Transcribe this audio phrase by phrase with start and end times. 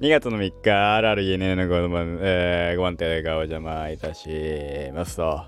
[0.00, 4.30] 2月の3日、RRENN の5番,、えー、5番手がお邪魔いたし
[4.94, 5.42] ますと、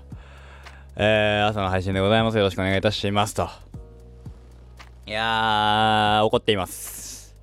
[0.95, 2.37] えー、朝の配信でございます。
[2.37, 3.49] よろしくお願いいたしますと。
[5.07, 7.35] いやー、怒っています。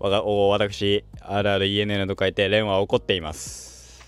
[0.00, 4.04] わがお私、RRENN と書いて、レンは怒っています。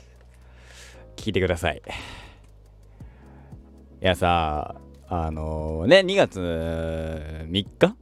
[1.14, 1.80] 聞いてください。
[4.02, 4.74] いやさ、
[5.08, 7.94] あのー、ね、2月3日？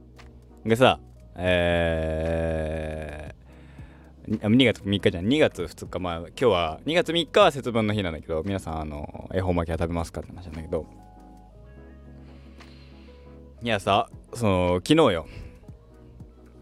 [0.65, 0.99] がさ、
[1.39, 3.26] えー、
[4.27, 10.85] 2月3日じゃん2月2日まあ今日は2月3日は節分の日なんだけど皆さんあの恵方巻きは食べますかって話なんだけど
[13.63, 15.27] いやさその昨日よ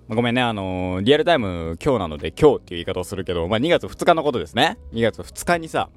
[0.07, 4.77] ごめんね、あの、リアルタイム今日なので今日っていう言い方をするけど、まあ2月2日のことですね。
[4.93, 5.89] 2月2日にさ、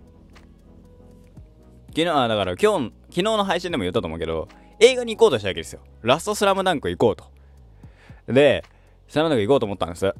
[1.88, 4.48] 昨日、あだから今日、昨日の配信でも言ったと思うけど、
[4.80, 5.80] 映画に行こうとしたわけですよ。
[6.00, 8.32] ラストスラムダンク行こうと。
[8.32, 8.64] で、
[9.08, 10.14] スラムダンク行こうと思ったんです。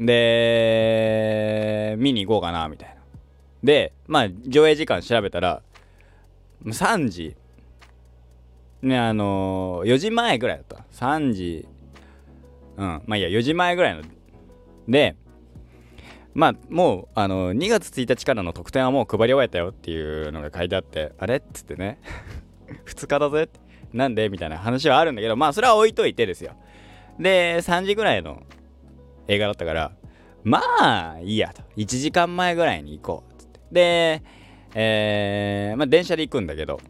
[0.00, 2.94] で、見に行こうかな、みたいな。
[3.62, 5.62] で、まあ、上映時間調べたら、
[6.64, 7.36] 3時、
[8.82, 10.84] ね、あのー、4時前ぐらいだった。
[10.92, 11.68] 3時、
[12.76, 14.02] うん、まあいいや、4時前ぐらいの。
[14.88, 15.16] で、
[16.34, 21.36] まあ、もう、あのー、2月1日からの特典はもう配り終えたよっていうのが書いてあって、あれ？
[21.36, 22.00] っつってね、
[22.86, 23.48] 2日だぜ、
[23.92, 24.28] なんで？
[24.30, 26.54] みたいな話はあるんだけど、まあ、それは置いといてですよ。
[27.20, 28.42] で、3時ぐらいの
[29.32, 29.92] 映画だったから、
[30.44, 31.62] まあ、いいやと。
[31.76, 33.40] 1時間前ぐらいに行こう。
[33.40, 33.60] つって。
[33.70, 34.22] で、
[34.74, 36.80] えー、まあ、電車で行くんだけど、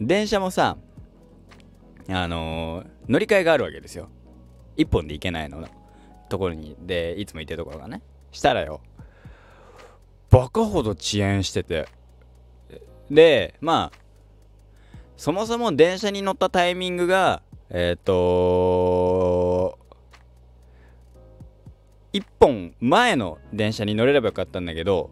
[0.00, 0.76] 電車もさ、
[2.08, 4.08] あのー、乗り換えがあるわけですよ。
[4.76, 5.66] 1本で行けないの
[6.28, 8.02] ところに、で、いつも行ってるところがね。
[8.30, 8.80] したらよ、
[10.30, 11.88] バカほど遅延してて。
[13.10, 13.98] で、まあ、
[15.16, 18.12] そもそも電車に乗ったタイミングが、えっ、ー、と
[22.12, 25.10] 1本前の電車に乗れればよかったんだけど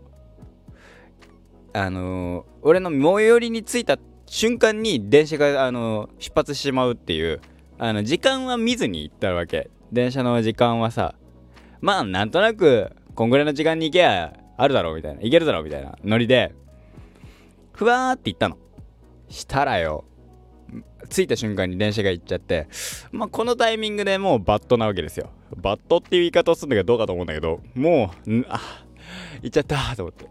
[1.73, 7.41] あのー、俺の最寄りに着いた瞬間に電車が、あのー、出発してしまうっていう
[7.79, 11.15] あの時間は見ずに行ったわけ電車の時間はさ
[11.81, 16.55] まあなんとなくこんぐらいの時間に行けやあるだろうみたいな行けるだろうみたいなノリで
[17.73, 18.57] ふわーって行ったの
[19.29, 20.05] したらよ
[21.09, 22.69] 着いた瞬間に電車が行っちゃって、
[23.13, 25.31] まあ、このタイミングでもうバットなわけですよ。
[25.55, 28.61] バットっていう言い方をするんだけどどうかと思うんだけど、もう、あ、
[29.43, 30.27] 行っちゃったと思って。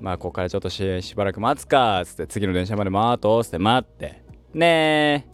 [0.00, 4.22] まあ、ここからちょっとししばらく待つか、つって、次の電車まで待とう、つって待って。
[4.54, 5.26] ね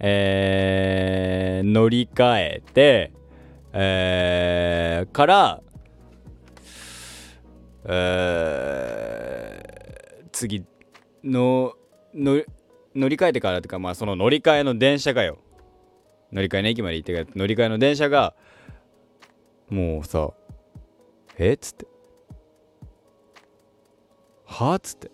[0.00, 3.12] え、えー、乗り換えて、
[3.72, 5.62] えー、から、
[7.84, 10.64] えー、次
[11.22, 11.74] の、
[12.14, 12.42] の、
[12.94, 15.38] 乗り換えてからというかまあその乗り換えの電車がよ
[16.32, 18.34] 乗り換えの駅まで行ってから乗り換えの電車が
[19.68, 20.30] もうさ
[21.38, 21.56] えっ？
[21.56, 21.86] つって。
[24.46, 24.80] はあっ？
[24.82, 25.10] つって。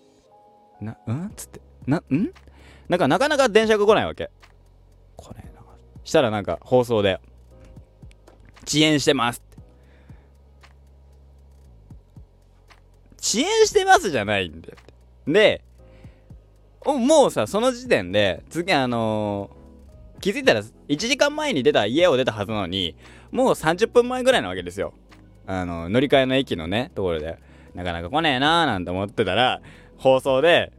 [0.80, 1.26] なうん？
[1.26, 1.60] っつって。
[1.86, 2.32] なん？
[2.88, 4.30] なんかなかなか電車が来ないわけ。
[5.16, 5.62] 来ねえな。
[6.04, 7.20] したらなんか放送で
[8.66, 9.46] 遅延してますって。
[13.18, 14.76] 遅延してますじゃないんだよ
[15.26, 15.64] で
[16.84, 19.65] もうさその時点で次あのー、
[20.26, 22.96] 気づいたら1時間前に出た家を出たはずなのに
[23.30, 24.92] もう30分前ぐらいなわけですよ。
[25.46, 27.38] あの乗り換えの駅のねところで。
[27.74, 29.60] なかなか来ねえなーなんて思ってたら
[29.98, 30.72] 放送で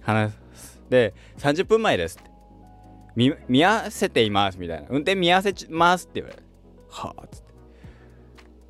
[0.00, 0.80] 話す。
[0.88, 2.30] で30分前ですって。
[3.14, 4.86] 見見合わせていますみたいな。
[4.88, 6.42] 運転見合わせますって言われて。
[6.88, 7.52] はあっつって。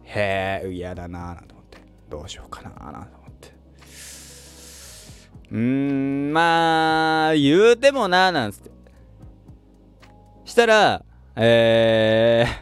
[0.02, 1.78] へえ嫌だなーなんて思って。
[2.10, 3.14] どうしようかなーなんて
[5.52, 8.73] うーん、まあ、言うてもな、なんつって。
[10.44, 11.04] したら、
[11.36, 12.54] えー、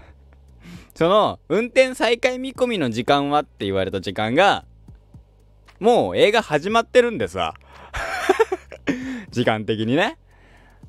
[0.96, 4.64] その、運転再開見込みの時間はって言われた時間が、
[5.80, 7.54] もう映画始まってるんですわ。
[9.30, 10.18] 時間的にね。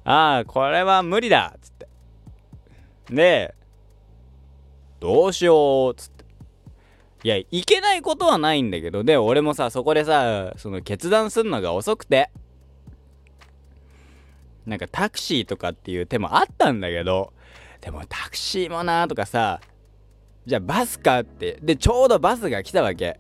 [0.06, 1.88] ああ、これは無理だっつって。
[3.10, 3.56] で、
[5.00, 6.26] どうしようつって。
[7.24, 12.30] いや、いけないことはないんだけど、で、俺もさ、そこでさ、その決断するのが遅くて。
[14.66, 17.34] なんかタクシーとかっていう手もあったんだけど、
[17.82, 19.60] でもタクシーもなーとかさ、
[20.46, 21.60] じゃあバスかって。
[21.62, 23.20] で、ちょうどバスが来たわけ。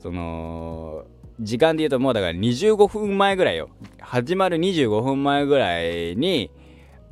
[0.00, 1.04] その、
[1.40, 3.70] 時間で言うともうだから25分前ぐらいよ。
[4.00, 6.50] 始まる25分前ぐらいに、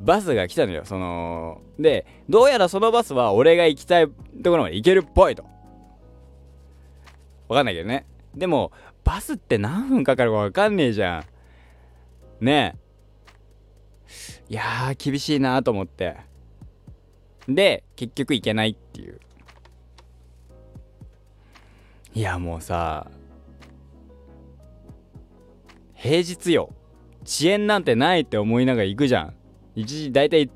[0.00, 0.84] バスが来たのよ。
[0.84, 4.08] その、で、どうやらそのバスは俺が行きたい
[4.43, 5.44] ところまで行けるっぽいと。
[7.48, 8.06] わかんないけどね。
[8.34, 8.72] でも、
[9.04, 11.25] バスって何分かかるかわかんねえじゃ
[12.40, 12.44] ん。
[12.44, 12.86] ねえ。
[14.48, 16.16] いやー、厳しいなと思って。
[17.48, 19.20] で、結局行けないっていう。
[22.14, 23.10] いやもうさ
[25.94, 26.70] 平日よ。
[27.26, 29.34] 遅延なんてないって思いながら行くじゃん。
[29.75, 30.48] 一時大体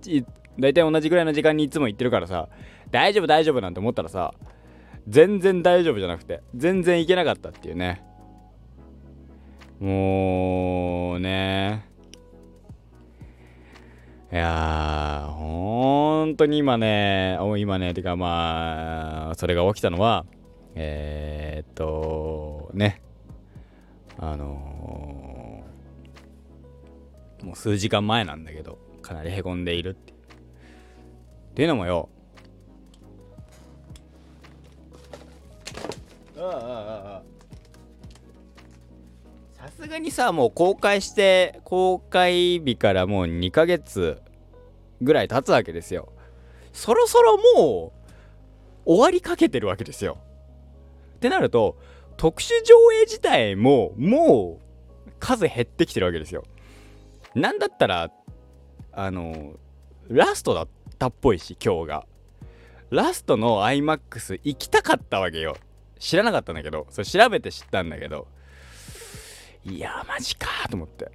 [0.58, 2.48] 大体同じぐらいの時間にいつも行ってるからさ。
[2.90, 4.34] 大丈夫大丈夫なんて思ったらさ
[5.06, 8.02] 全然大丈夫じゃなくて全然行けなかったっていうね。
[9.78, 11.89] もうね。
[14.32, 20.24] いやー本当に今ね今ねてかまあそれが起きたのは
[20.74, 23.02] えー、っとね。
[24.22, 30.16] あのー、もう数時間前なんだけどかなりへこんでいるってっ
[31.54, 32.10] ていうのもよ。
[36.34, 37.22] さ
[39.80, 44.20] すがにさもう公開して公開日からもう2ヶ月
[45.00, 46.12] ぐらい経つわけですよ。
[46.72, 47.92] そろそろも
[48.86, 50.18] う終わりかけてるわけですよ。
[51.16, 51.78] ってなると
[52.16, 54.60] 特殊上映自体もも
[55.06, 56.44] う数減ってきてるわけですよ。
[57.34, 58.10] なんだったら
[58.92, 59.54] あの
[60.08, 60.68] ラストだっ
[60.98, 62.06] たっぽいし今日が。
[62.90, 65.56] ラストの iMAX 行きたかったわけよ。
[66.00, 66.88] 知らなかったんだけど。
[66.90, 68.26] それ調べて知ったんだけど。
[69.64, 71.10] いやマジかと思って。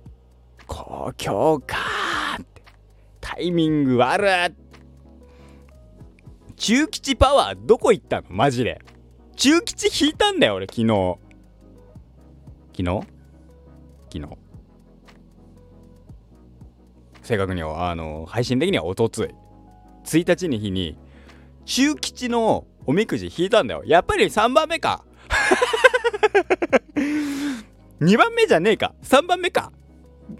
[0.67, 1.77] 公共か
[2.41, 2.61] って。
[3.21, 4.53] タイミング悪っ
[6.55, 8.27] 中吉パワーどこ行ったの？
[8.29, 8.81] マジで。
[9.35, 11.17] 中吉引いたんだよ俺昨日。
[12.71, 12.85] 昨日？
[14.13, 14.37] 昨日。
[17.23, 19.35] 正確にはあの配信的にはおとつい。
[20.05, 20.97] 1日に日に
[21.65, 23.83] 中吉のおみくじ引いたんだよ。
[23.85, 25.03] やっぱり3番目か。
[28.01, 28.93] 2番目じゃねえか。
[29.03, 29.71] 3番目か。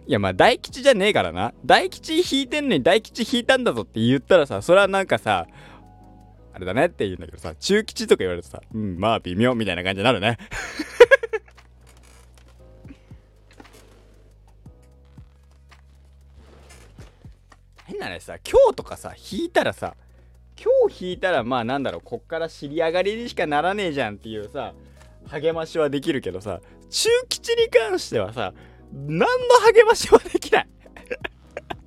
[0.07, 1.53] いやまあ大吉じゃねえからな。
[1.65, 5.47] 大吉引いてんのに大吉引いたんだぞって言ったらさそれはなんかさ
[6.53, 10.37] あれだねって言うんだけどさ中吉とか言われるとさうんまあ微妙みたいな感じになるね。
[17.85, 19.95] 変な話さ今日とかさ引いたらさ
[20.61, 24.73] 今日引いたらまあなんだろうこっから尻上がりにしかならねえじゃんっていうさ
[25.27, 28.53] 励ましはできるけどさ中吉に関してはさ
[28.93, 29.25] 何の
[29.73, 30.67] 励ましもできない。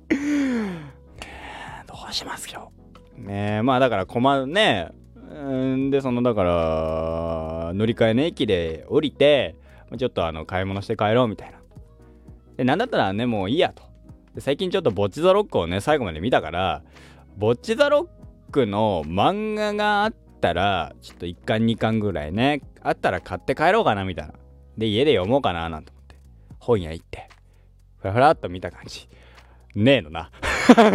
[1.87, 2.71] どうしますよ
[3.15, 4.91] ねまあだから困るね。
[5.29, 9.55] んでそのだから乗り換えの駅で降りて
[9.97, 11.59] ちょっとあの買い物して帰ろうみたいな。
[12.57, 13.83] でなんだったらねもういいやと。
[14.35, 16.83] で最近ちょっとボッチ・ザ・ロックをね最後まで見たから
[17.37, 18.01] ボッチ・ザ・ロ
[18.49, 24.33] ックの漫画があったらちょっと1巻2巻ぐらいねあったら買って帰ろうかなみたいな。
[24.79, 26.15] で家で読もうかななんて思って
[26.57, 27.29] 本屋行って
[27.99, 29.09] ふらふらっと見た感じ。
[29.75, 30.31] ねえのな。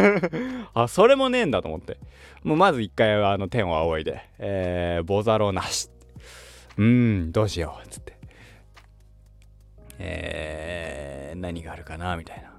[0.72, 1.98] あそれもねえんだと思って。
[2.42, 5.90] もうまず一回はあの天を仰いでえー、ボザロなし
[6.76, 8.14] うーんどうしようっつって。
[9.98, 12.54] えー、何があるかなみたいな。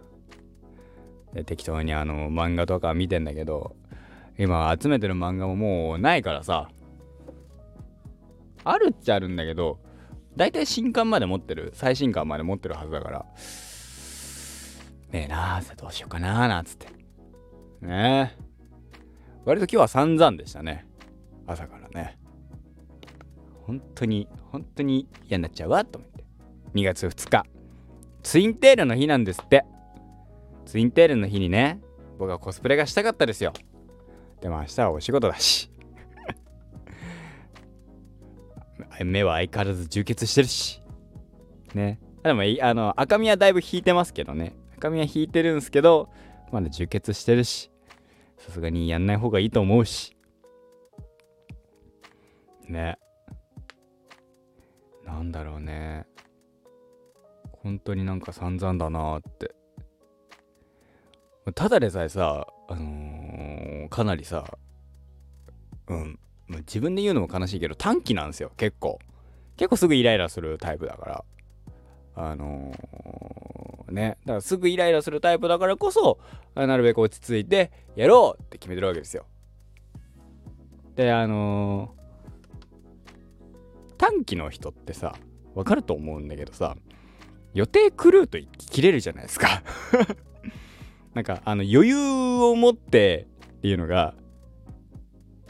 [1.33, 3.75] で適当にあの漫画とか見てんだけど
[4.37, 6.69] 今集めてる漫画ももうないからさ。
[8.63, 9.79] あるっちゃあるんだけど
[10.35, 13.25] 大体新刊まで持ってる最新刊まで持ってるはずだから。
[15.11, 16.87] ねえなあどうしようかなーなんつって。
[17.81, 18.45] ねえ。
[19.45, 20.85] 割と今日は散々でしたね。
[21.47, 22.17] 朝からね。
[23.65, 26.25] 本当に本当に嫌になっちゃうわと思って。
[26.73, 27.45] 2月2日。
[28.23, 29.63] ツインテールの日なんですって。
[30.65, 31.79] ツインテールの日にね
[32.17, 33.53] 僕はコスプレがしたかったですよ。
[34.41, 35.71] でも明日はお仕事だし。
[39.03, 40.81] 目は相変わらず充血してるし。
[41.73, 41.99] ね。
[42.23, 44.55] でもあの赤みはだいぶ引いてますけどね。
[44.77, 46.09] 赤みは引いてるんですけど
[46.51, 47.71] まだ充血してるし。
[48.37, 50.15] さすがにやんない方がいいと思うし。
[52.67, 52.97] ね。
[55.05, 56.05] なんだろうね。
[57.63, 59.55] 本当になんか散々だなって。
[61.53, 64.57] ただでさえさあのー、かなりさ
[65.87, 66.19] うん。
[66.47, 68.99] 自分で言うのも悲しいけど短期なんですよ結構。
[69.57, 71.25] 結構すぐイライラするタイプだから。
[72.15, 74.17] あのー、ね。
[74.25, 76.19] だからすぐイライラするタイプだからこそ
[76.55, 79.25] なるべく落ち着いてやろうって決めてるわけですよ。
[80.95, 85.15] であのー、短期の人ってさ
[85.55, 86.77] わかると思うんだけどさ
[87.53, 89.63] 予定狂うと切れるじゃないですか。
[91.13, 94.13] なんかあの余裕を持ってっていうのが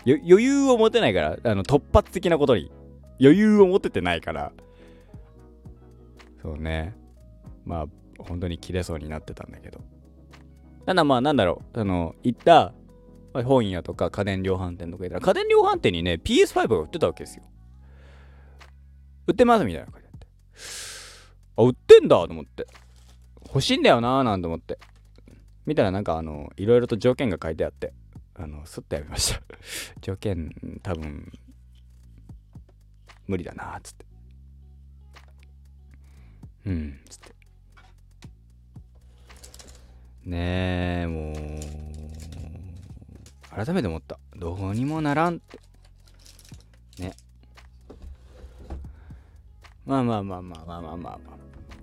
[0.06, 2.72] 余裕を持てないからあの突発的なことに。
[3.20, 4.52] 余裕を持ててないから。
[6.42, 6.96] そうね。
[7.66, 7.86] まあ
[8.20, 9.82] 本当に切れそうになってたんだけど。
[10.86, 11.80] ただまあなんだろう。
[11.80, 12.74] あの行った
[13.34, 17.44] 本屋とか家電量販店とか行ったら家電量販店にね PS5 が売ってたわけですよ。
[19.28, 20.28] 売ってますみたいな書いてあって。
[21.58, 22.68] あ売ってんだと思って。
[23.48, 24.78] 欲しいんだよなーなんて思って。
[25.66, 27.94] 見たらなんかあのいろいろと条件が書いてあって。
[28.38, 29.42] あのすっとやめました。
[30.02, 31.32] 条件多分
[33.28, 34.06] 無理だなっつって。
[36.66, 37.36] うんつって。
[40.26, 41.36] ねえもう
[43.56, 44.20] 改めて思った。
[44.36, 45.60] どうにもならんって。
[47.02, 47.14] ね。
[49.86, 51.20] まあまあまあまあまあまあまあまあ。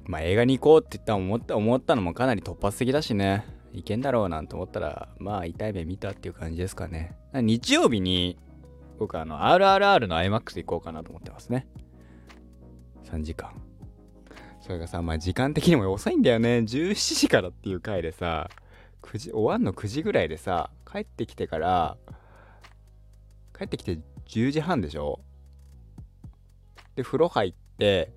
[0.05, 3.62] まあ映画に行こうって言った思った思ったのもかなり突発的だしね。
[3.73, 7.17] いけんだろうなんて思ったらまあ痛い目見たっていう感じですかね。
[7.33, 8.39] 日曜日に
[8.99, 11.67] 僕あの RRR の IMAX 行こうかなと思ってますね。
[13.05, 13.51] 3時間。
[14.61, 16.59] それがさまあ時間的にも遅いんだよね。
[16.59, 18.49] 17時からっていう回でさ
[19.03, 21.97] 9時終わんの9時ぐらいでさ帰ってきてから
[23.59, 25.21] 帰ってきて10時半でしょ？
[26.95, 28.13] で風呂入って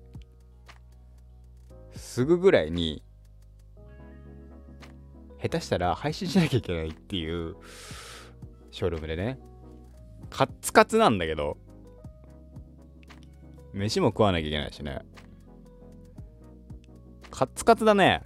[1.94, 3.02] すぐぐらいに
[5.48, 7.56] 下手したら配信しなきゃいけないっていう
[8.70, 9.38] ショールームでね。
[10.28, 11.56] カツカツなんだけど。
[13.72, 15.00] 飯も食わなきゃいけないしね。
[17.30, 18.22] カツカツだね。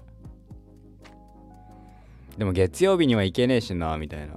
[2.38, 4.36] でも月曜日には行けねえしなみたいな。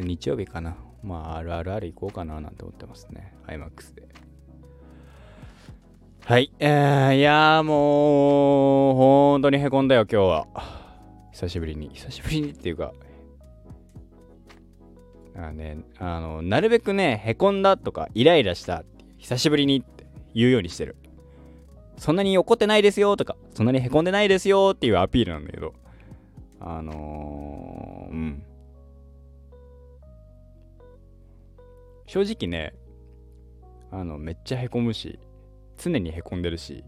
[0.00, 0.76] 日曜日かな。
[1.02, 3.34] まああるあるある行こうかななんて思ってますね。
[3.46, 4.05] IMAX で。
[6.28, 6.50] はい。
[6.58, 10.46] えー、いやもう本当にへこんだよ今日は。
[11.30, 11.90] 久しぶりに。
[11.94, 12.92] 久しぶりにっていうか。
[15.36, 18.82] あね、あの、なるべくね、へこんだとか、イライラした
[19.18, 20.04] 久しぶりにって
[20.34, 20.96] 言うようにしてる。
[21.96, 25.74] そんなに怒ってないですよとか、そんなにへこんでないですよっていうアピールなんだけど、
[26.58, 28.42] あのー、うん。
[32.08, 32.74] 正直ね、
[33.92, 35.20] あの、めっちゃへこむし、
[35.76, 36.84] 常にへこんでるし、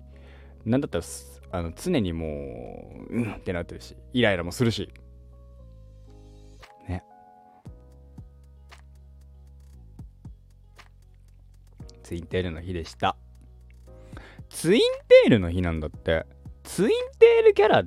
[0.64, 1.04] なんだったら、
[1.50, 4.92] あの常にもう、うんってなってるし、イライラもするし。
[6.88, 7.02] ね。
[12.02, 13.16] ツインテールの日でした。
[14.50, 16.26] ツインテールの日なんだって。
[16.64, 17.84] ツインテールキャラ、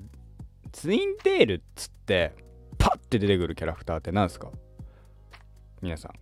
[0.72, 2.34] ツインテールっつって、
[2.78, 4.52] パッて出てくるキャラクターって何すか？
[5.82, 6.14] 皆さん。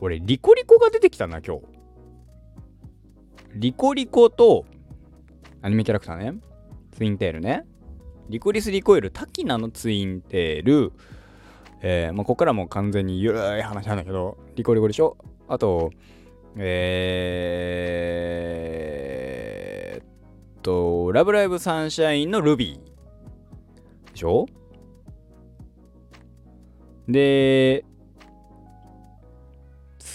[0.00, 1.62] 俺、リコリコが出てきたな、今日。
[3.54, 4.64] リコリコと、
[5.62, 6.34] アニメキャラクターね。
[6.92, 7.64] ツインテールね。
[8.28, 10.92] リコリス・リコイル、タキナのツインテール、
[11.80, 15.16] えー、まあ、ここからもう完全にゆるい話なんだけど、リコリコでしょ
[15.48, 15.90] あと、
[16.56, 20.04] えー、っ
[20.62, 24.12] と、ラブライブサンシャインのルビー。
[24.12, 24.46] でしょ
[27.08, 27.84] で、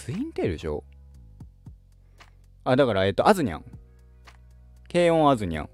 [0.04, 0.84] ツインテールでしょ？
[2.64, 3.64] あ、だから、えっと、アズニャン。
[4.92, 5.68] 軽音アズニャン。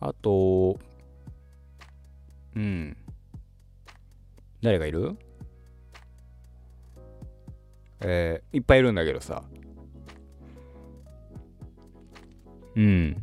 [0.00, 0.80] あと、
[2.56, 2.96] うん。
[4.62, 5.18] 誰がいる？
[8.00, 9.44] えー、いっぱいいるんだけどさ。
[12.76, 13.22] うん。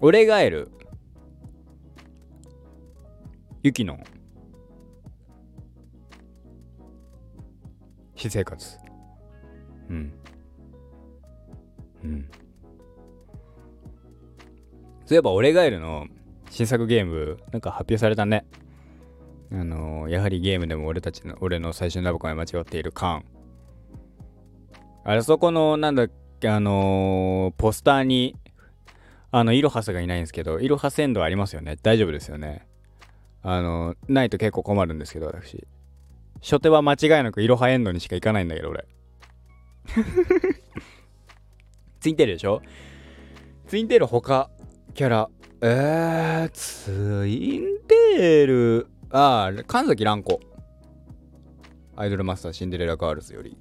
[0.00, 0.72] 俺ガエル。
[3.62, 3.96] ユキの
[8.28, 8.78] 私生活。
[9.90, 10.12] うん。
[12.04, 12.28] うん。
[15.04, 16.06] そういえば、俺ガエルの
[16.50, 18.44] 新作ゲーム、なんか発表されたね。
[19.52, 23.24] あのー、やはりゲームでも俺たちの、俺の最初のラブコンが間違っているカン。
[25.04, 28.34] あれ、そこの、なんだっけ、あのー、ポスターに、
[29.30, 31.76] あの、イロハスがいないんですけど、イロハ鮮度ありますよね。
[31.82, 32.66] 大丈夫ですよね。
[33.42, 35.64] あのー、ないと結構困るんですけど、私。
[36.42, 38.86] 初手は間違いなくイロハエンドにしか行かないんだけど、俺。
[42.00, 42.62] ツインテールでしょ？
[43.66, 44.50] ツインテール他、
[44.94, 45.28] キャラ、
[45.60, 50.40] えー、ツインテール、ああ、神崎蘭子。
[51.96, 53.56] アイドルマスターシンデレラガールズより。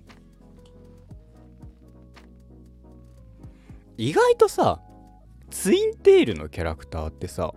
[3.97, 4.81] 意外とさ、
[5.49, 7.53] ツインテールのキャラクターってさ、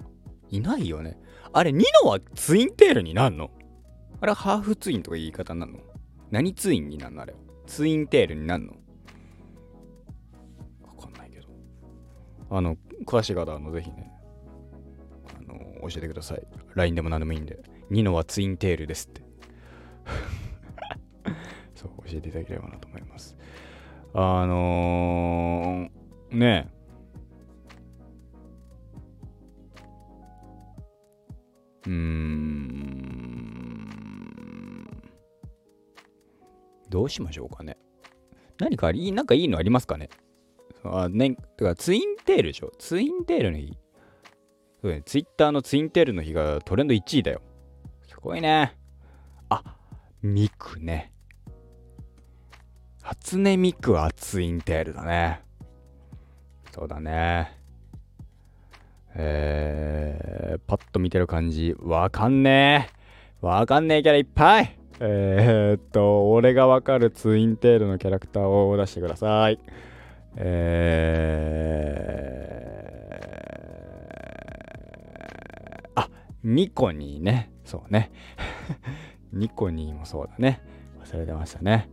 [0.50, 1.18] いないよね。
[1.52, 3.50] あれ、ニノはツインテールになんの？
[4.20, 5.78] あれは、ハーフツインとか言い方なの？
[6.30, 7.34] 何ツインになんのあれ。
[7.66, 8.72] ツインテールになんの？
[10.82, 11.46] わかんないけど。
[12.50, 14.10] あの、詳しい方はのぜひね、
[15.38, 15.58] あの
[15.88, 16.42] 教えてください。
[16.74, 17.60] LINE でも何でもいいんで。
[17.90, 19.22] ニノはツインテールですって。
[21.74, 23.36] そう、教えていただければなと思います。
[24.14, 26.72] あのー、ね
[31.86, 32.57] うーん。
[36.88, 37.76] どうしましょうかね。
[38.58, 40.08] 何かいい、なんかいいのありますかね
[40.84, 43.76] あ、ね、てかツインテールでしょツインテールの日。
[44.80, 47.40] そうね、ツイッターのツインテールの日がトレンド1位だよ。
[48.06, 48.76] すごいね。
[49.48, 49.62] あ、
[50.22, 51.12] ミクね。
[53.02, 55.42] 初音ミクはツインテールだね。
[56.72, 57.58] そうだね。
[59.14, 62.88] えー、パッと見てる感じ、わかんね
[63.42, 63.46] え。
[63.46, 64.77] わかんねえキャラいっぱい。
[65.00, 69.60] えー、っと、俺がわかるツインテールのキャラクターを出してください。
[70.36, 76.10] えー、あ、
[76.42, 77.52] ニコニーね。
[77.64, 78.10] そうね。
[79.32, 80.60] ニコニーもそうだね。
[81.04, 81.88] 忘れてましたね。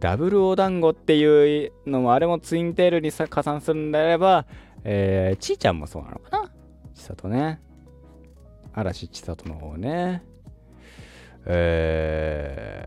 [0.00, 4.46] ダブルお団子っていうのも、あれもツインテールに加算するんであれば、
[4.84, 6.50] えー、ちーちゃんもそうなのかな
[6.94, 7.60] ちさとね。
[8.72, 10.22] 嵐ちさとの方ね。
[11.46, 12.84] え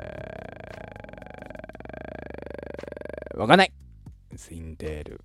[3.35, 3.73] ー、わかんない
[4.35, 5.21] ツインテール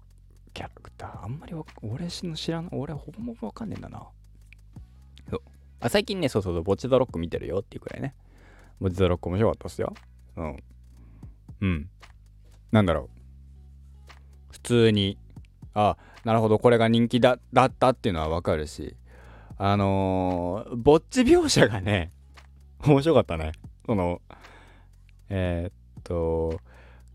[0.54, 1.24] キャラクター。
[1.24, 4.06] あんまり俺の知らん、俺ほぼほぼわかんねえんだな。
[5.30, 5.40] そう
[5.80, 8.14] あ最近ね、そうそうそう、ボッチザロック見てるよっていうくらいね。
[8.80, 9.94] ボッチザロック面白かったっすよ。
[10.36, 10.56] うん。
[11.60, 11.90] うん。
[12.72, 14.52] なんだろう。
[14.52, 15.18] 普通に、
[15.74, 18.96] あ、なるほど、これが人気だだったっていうのはわかるし、
[19.56, 22.12] あのー、ぼっち描写がね、
[22.86, 23.52] 面白かったね。
[23.86, 24.20] その、
[25.28, 26.60] えー、っと、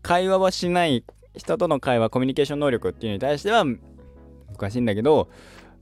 [0.02, 1.04] 会話はしない
[1.36, 5.28] 人との会話コミュニケーション能力っていうのに対しては難しいんだけど、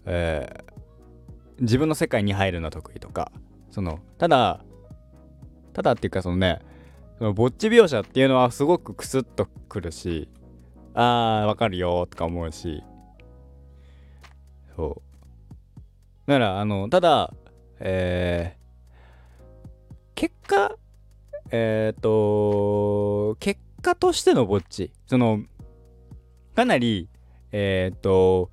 [0.06, 3.30] えー、自分の世界に入るのは得意とか
[3.70, 4.64] そのただ
[5.72, 6.60] ただっていうかそのね
[7.18, 10.28] そのぼっち描写っていうのはすごくクスッとくるし
[10.94, 12.82] あーわかるよとか思うし
[14.76, 15.02] そ
[16.26, 17.32] うだからあのただ
[17.84, 18.61] えー、
[20.14, 20.76] 結果
[21.50, 24.92] えっ、ー、と結果としてのぼっち。
[25.06, 25.40] その
[26.54, 27.08] かなり
[27.52, 28.50] えっ、ー、と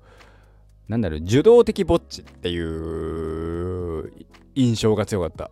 [0.88, 4.12] なんだろう受動的ぼっちっていう
[4.54, 5.50] 印象が強かった。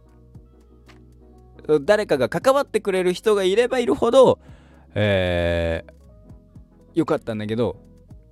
[1.82, 4.38] 誰かが関わってくれる人がいればいるほど
[4.94, 7.76] えー、よかったんだけど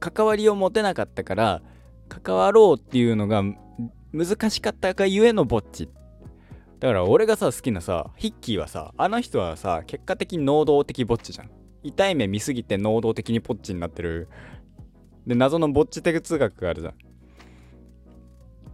[0.00, 1.62] 関わりを持てなかったから
[2.08, 3.42] 関わろうっていうのが
[4.12, 5.88] 難しかったがゆえのぼっち。
[6.80, 11.50] だから俺がさ好きなさヒッキーはさあの人はさ結果的に能動的ぼっちじゃん。
[11.82, 14.28] 痛い目見すぎて能動的にぼっちになってる。
[15.26, 16.94] で謎のぼっち哲学があるじゃん。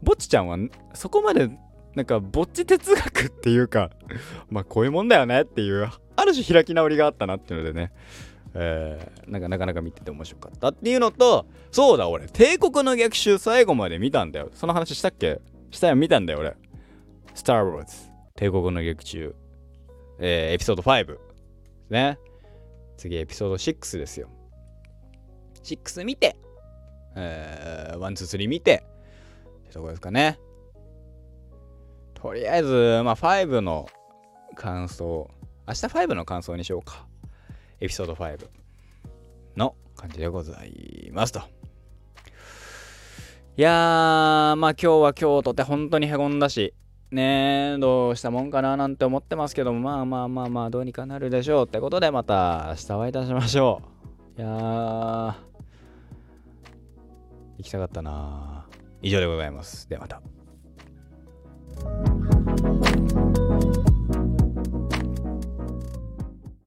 [0.02, 0.58] ぼっちちゃんは
[0.94, 1.48] そこまで
[1.94, 3.90] なんかぼっち哲学っていうか
[4.50, 7.92] まあこういうもんだよねっていうある種開き直りがあったなっていうのでね。
[8.54, 14.50] えー、なんかなかなか見てて面白かったっていうのとそうだ俺帝国の逆襲最後まで見たんだよ。
[14.52, 15.40] その話したっけ？
[15.70, 16.54] したよ見たんだよ俺。
[17.34, 19.34] スター・ウォーズ帝国の劇中、
[20.18, 21.18] えー、エピソード5
[21.90, 22.18] ね。
[22.96, 24.28] 次エピソード6ですよ。
[25.62, 26.36] 6見て、
[27.16, 28.84] えー、1、2、3見て。
[29.64, 30.38] ってとこですかね。
[32.14, 33.88] とりあえずまあ5の
[34.54, 35.30] 感想
[35.66, 37.06] 明日5の感想にしようか。
[37.80, 38.46] エピソード5
[39.56, 41.40] の感じでございますと。
[43.56, 46.74] いやーまあ今日は今日とて本当にへこんだし
[47.12, 51.66] ね、どうしたもんかななんて思ってますけども、まあまあまあまあ、どうにかなるでしょう。
[51.66, 53.82] ってことで、また明日お会いいたしましょ
[54.38, 54.40] う。
[54.40, 55.34] いやー、
[57.58, 58.66] 行きたかったな
[59.02, 59.88] 以上でございます。
[59.88, 62.11] ではまた。